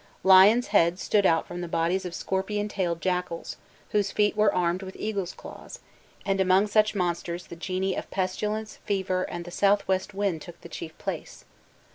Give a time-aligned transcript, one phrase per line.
[0.23, 3.57] Lions' heads stood out from the bodies of scorpion tailed jackals,
[3.91, 5.77] whose feet were armed with eagles' claws:
[6.25, 10.59] and among such monsters the genii of pestilence, fever, and the south west wind took
[10.61, 11.45] the chief place.